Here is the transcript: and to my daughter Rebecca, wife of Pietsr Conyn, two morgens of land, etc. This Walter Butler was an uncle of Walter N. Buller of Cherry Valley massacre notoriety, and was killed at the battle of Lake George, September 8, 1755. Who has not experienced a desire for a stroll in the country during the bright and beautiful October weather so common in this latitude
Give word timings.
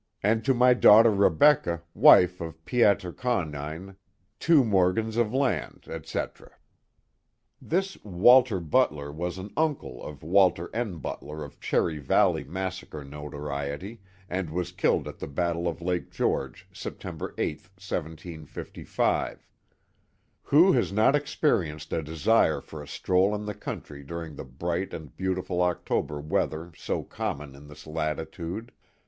and 0.23 0.43
to 0.43 0.51
my 0.55 0.73
daughter 0.73 1.11
Rebecca, 1.11 1.83
wife 1.93 2.41
of 2.41 2.65
Pietsr 2.65 3.11
Conyn, 3.15 3.97
two 4.39 4.63
morgens 4.63 5.15
of 5.15 5.31
land, 5.31 5.85
etc. 5.87 6.49
This 7.61 8.03
Walter 8.03 8.59
Butler 8.59 9.11
was 9.11 9.37
an 9.37 9.53
uncle 9.55 10.03
of 10.03 10.23
Walter 10.23 10.71
N. 10.73 10.95
Buller 10.97 11.43
of 11.45 11.59
Cherry 11.59 11.99
Valley 11.99 12.43
massacre 12.43 13.03
notoriety, 13.03 14.01
and 14.27 14.49
was 14.49 14.71
killed 14.71 15.07
at 15.07 15.19
the 15.19 15.27
battle 15.27 15.67
of 15.67 15.83
Lake 15.83 16.09
George, 16.09 16.67
September 16.73 17.35
8, 17.37 17.57
1755. 17.59 19.47
Who 20.45 20.71
has 20.71 20.91
not 20.91 21.15
experienced 21.15 21.93
a 21.93 22.01
desire 22.01 22.59
for 22.59 22.81
a 22.81 22.87
stroll 22.87 23.35
in 23.35 23.45
the 23.45 23.53
country 23.53 24.01
during 24.03 24.33
the 24.35 24.45
bright 24.45 24.95
and 24.95 25.15
beautiful 25.15 25.61
October 25.61 26.19
weather 26.19 26.71
so 26.75 27.03
common 27.03 27.53
in 27.53 27.67
this 27.67 27.85
latitude 27.85 28.71